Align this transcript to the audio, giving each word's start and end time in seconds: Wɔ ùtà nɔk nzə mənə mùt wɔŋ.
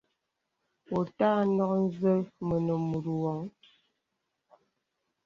Wɔ 0.89 0.97
ùtà 1.05 1.29
nɔk 1.55 1.71
nzə 1.85 2.11
mənə 2.47 2.73
mùt 2.89 3.05
wɔŋ. 3.21 3.39